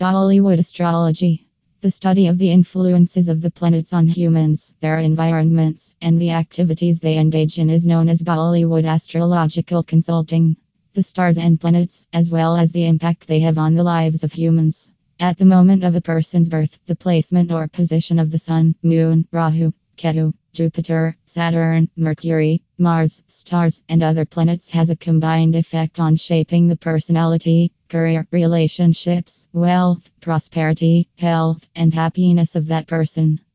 [0.00, 1.46] Bollywood astrology.
[1.82, 7.00] The study of the influences of the planets on humans, their environments, and the activities
[7.00, 10.56] they engage in is known as Bollywood astrological consulting.
[10.94, 14.32] The stars and planets, as well as the impact they have on the lives of
[14.32, 14.88] humans.
[15.18, 19.26] At the moment of a person's birth, the placement or position of the Sun, Moon,
[19.30, 26.16] Rahu, Ketu, Jupiter, Saturn, Mercury, Mars, stars, and other planets has a combined effect on
[26.16, 33.40] shaping the personality, career, relationships, wealth, prosperity, health, and happiness of that person.